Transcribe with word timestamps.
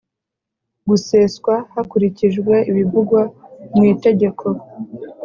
guseswa 0.89 1.55
hakurikijwe 1.73 2.53
ibivugwa 2.69 3.21
mu 3.75 3.83
Itegeko 3.93 4.45